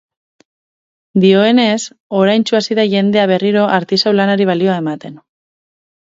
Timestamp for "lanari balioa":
4.21-4.79